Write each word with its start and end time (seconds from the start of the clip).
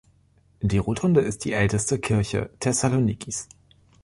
Die 0.63 0.79
Rotunde 0.79 1.21
ist 1.21 1.45
die 1.45 1.51
älteste 1.53 1.99
Kirche 1.99 2.49
Thessalonikis. 2.59 3.47